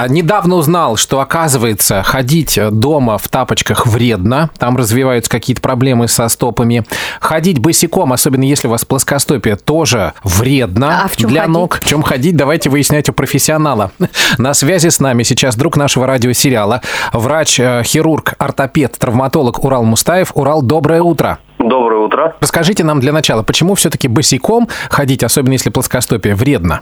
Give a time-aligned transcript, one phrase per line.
[0.00, 4.48] А недавно узнал, что, оказывается, ходить дома в тапочках вредно.
[4.56, 6.86] Там развиваются какие-то проблемы со стопами.
[7.20, 11.54] Ходить босиком, особенно если у вас плоскостопие, тоже вредно А в чем для ходить?
[11.54, 11.78] ног.
[11.82, 13.92] В чем ходить, давайте выяснять у профессионала.
[14.38, 16.80] На связи с нами сейчас друг нашего радиосериала,
[17.12, 20.32] врач-хирург, ортопед, травматолог Урал Мустаев.
[20.34, 21.40] Урал, доброе утро.
[21.58, 22.36] Доброе утро.
[22.40, 26.80] Расскажите нам для начала, почему все-таки босиком ходить, особенно если плоскостопие, вредно?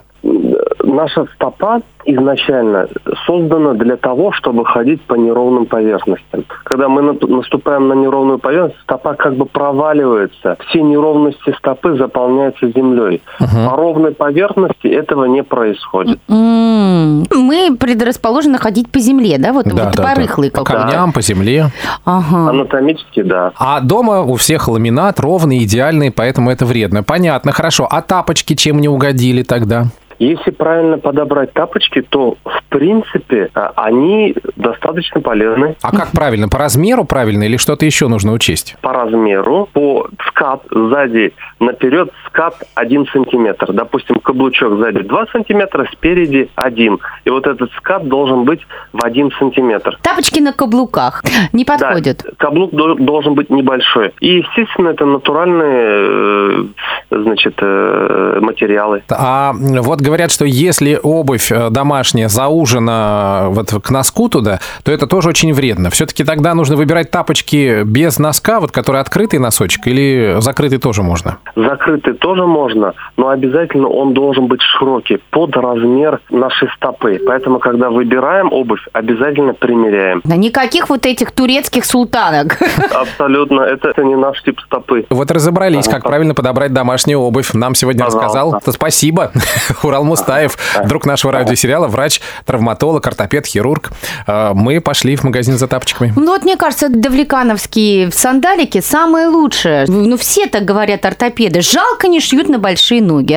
[0.88, 2.88] Наша стопа изначально
[3.26, 6.44] создана для того, чтобы ходить по неровным поверхностям.
[6.64, 10.56] Когда мы на- наступаем на неровную поверхность, стопа как бы проваливается.
[10.68, 13.20] Все неровности стопы заполняются землей.
[13.38, 16.18] По ровной поверхности этого не происходит.
[16.28, 19.52] Мы предрасположены ходить по земле, да?
[19.52, 21.66] Вот, вот по рыхлой По камням, по земле.
[22.06, 22.48] Ага.
[22.48, 23.52] Анатомически, да.
[23.58, 27.02] А дома у всех ламинат ровный, идеальный, поэтому это вредно.
[27.02, 27.86] Понятно, хорошо.
[27.90, 29.84] А тапочки чем не угодили тогда?
[30.18, 35.76] Если правильно подобрать тапочки, то в принципе а, они достаточно полезны.
[35.82, 36.48] А как правильно?
[36.48, 38.76] По размеру правильно или что-то еще нужно учесть?
[38.80, 43.72] по размеру, по скат сзади наперед скат 1 сантиметр.
[43.72, 46.98] Допустим, каблучок сзади 2 сантиметра, спереди 1.
[47.24, 48.60] И вот этот скат должен быть
[48.92, 49.98] в 1 сантиметр.
[50.02, 51.22] Тапочки на каблуках
[51.52, 52.22] не подходят.
[52.24, 54.12] Да, каблук дол- должен быть небольшой.
[54.20, 56.64] И, естественно, это натуральные э,
[57.10, 59.02] значит, э, материалы.
[59.10, 64.90] А вот говорят, что если обувь э, домашняя заужена э, вот к носку туда, то
[64.90, 65.90] это тоже очень вредно.
[65.90, 71.38] Все-таки тогда нужно выбирать тапочки без носка, вот который открытый носочек, или закрытый тоже можно?
[71.54, 77.20] Закрытый тоже можно, но обязательно он должен быть широкий, под размер нашей стопы.
[77.26, 80.22] Поэтому, когда выбираем обувь, обязательно примеряем.
[80.24, 82.58] Да Никаких вот этих турецких султанок.
[82.94, 85.04] Абсолютно, это, это не наш тип стопы.
[85.10, 87.52] Вот разобрались, как правильно подобрать домашнюю обувь.
[87.52, 88.26] Нам сегодня Пожалуйста.
[88.26, 88.62] рассказал.
[88.72, 89.32] Спасибо.
[89.98, 93.90] Урал Мустаев, друг нашего радиосериала, врач, травматолог, ортопед, хирург.
[94.26, 96.12] Э, Мы пошли в магазин за тапочками.
[96.14, 99.86] Ну вот мне кажется, давлекановские сандалики самые лучшие.
[99.88, 101.60] Ну все так говорят ортопеды.
[101.62, 103.32] Жалко не шьют на большие ноги.